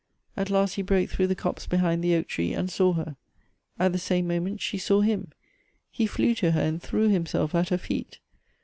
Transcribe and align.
At 0.35 0.49
last 0.49 0.77
he 0.77 0.81
broke 0.81 1.11
through 1.11 1.27
the 1.27 1.35
copse 1.35 1.67
behind 1.67 2.03
the 2.03 2.15
oak 2.15 2.27
tree, 2.27 2.53
and 2.53 2.71
saw 2.71 2.93
her. 2.93 3.17
At 3.77 3.91
the 3.91 3.99
same 3.99 4.27
moment 4.27 4.59
she 4.59 4.79
saw 4.79 5.01
him. 5.01 5.27
He 5.91 6.07
flew 6.07 6.33
to 6.37 6.53
her, 6.53 6.61
and 6.61 6.81
threw 6.81 7.07
himself 7.09 7.53
at 7.53 7.69
her 7.69 7.77
feet. 7.77 8.19